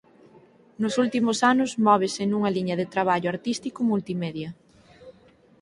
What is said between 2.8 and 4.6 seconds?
de traballo artístico multimedia.